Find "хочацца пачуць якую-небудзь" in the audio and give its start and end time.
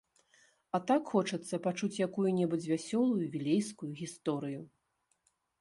1.15-2.71